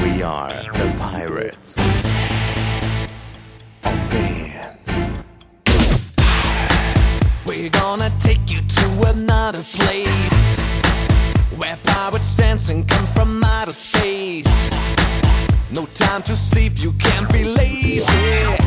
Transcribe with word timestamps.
We 0.00 0.22
are 0.22 0.52
the 0.74 0.94
pirates 0.96 1.78
of 3.82 4.10
dance. 4.10 5.32
We're 7.44 7.70
gonna 7.70 8.10
take 8.20 8.48
you 8.48 8.60
to 8.60 9.10
another 9.10 9.62
place 9.62 10.60
where 11.56 11.76
pirates 11.82 12.36
dance 12.36 12.68
and 12.68 12.88
come 12.88 13.08
from 13.08 13.42
outer 13.42 13.72
space. 13.72 14.70
No 15.72 15.86
time 15.94 16.22
to 16.22 16.36
sleep, 16.36 16.74
you 16.76 16.92
can't 16.92 17.28
be 17.32 17.42
lazy. 17.42 18.61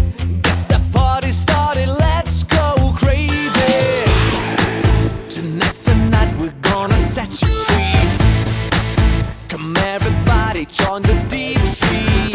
Everybody, 10.65 10.71
join 10.71 11.01
the 11.01 11.13
deep 11.29 11.57
sea. 11.59 12.31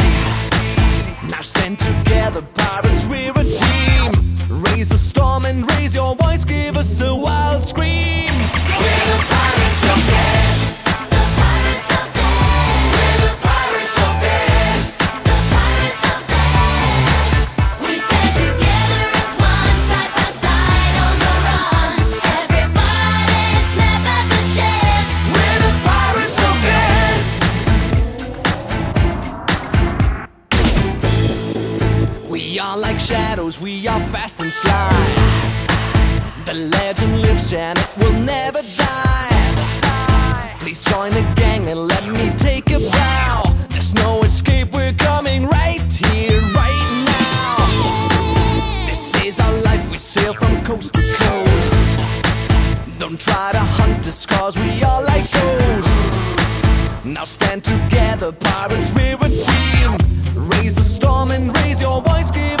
Now 1.29 1.41
stand 1.41 1.79
together, 1.79 2.41
pirates, 2.55 3.05
we're 3.05 3.31
a 3.31 3.43
team. 3.43 4.61
Raise 4.63 4.91
a 4.91 4.97
storm 4.97 5.45
and 5.45 5.69
raise 5.75 5.95
your 5.95 6.15
voice, 6.15 6.45
give 6.45 6.77
us 6.77 7.01
a 7.01 7.15
wild 7.15 7.60
We 32.51 32.59
are 32.59 32.77
like 32.77 32.99
shadows, 32.99 33.61
we 33.61 33.87
are 33.87 34.01
fast 34.01 34.41
and 34.41 34.51
sly. 34.51 34.91
The 36.43 36.53
legend 36.53 37.21
lives 37.21 37.53
and 37.53 37.79
it 37.79 37.87
will 37.97 38.11
never 38.11 38.59
die. 38.75 40.57
Please 40.59 40.83
join 40.83 41.11
the 41.11 41.23
gang 41.37 41.65
and 41.67 41.87
let 41.87 42.05
me 42.07 42.29
take 42.35 42.69
a 42.71 42.79
bow. 42.79 43.55
There's 43.69 43.93
no 43.95 44.19
escape, 44.23 44.73
we're 44.73 44.91
coming 44.95 45.45
right 45.45 45.79
here, 45.93 46.41
right 46.51 47.05
now. 47.07 47.55
This 48.85 49.15
is 49.23 49.39
our 49.39 49.57
life, 49.61 49.89
we 49.89 49.97
sail 49.97 50.33
from 50.33 50.61
coast 50.65 50.93
to 50.95 51.01
coast. 51.23 51.99
Don't 52.99 53.17
try 53.17 53.53
to 53.53 53.59
hunt 53.79 54.05
us, 54.05 54.25
cause 54.25 54.57
we 54.57 54.83
are 54.83 55.01
like 55.03 55.23
ghosts. 55.31 56.19
Now 57.05 57.23
stand 57.23 57.63
together, 57.63 58.33
pirates, 58.33 58.91
we're 58.93 59.15
a 59.15 59.29
team. 59.29 59.97
Raise 60.35 60.75
the 60.75 60.83
storm 60.83 61.31
and 61.31 61.55
your 61.81 62.01
voice 62.03 62.29
give 62.29 62.60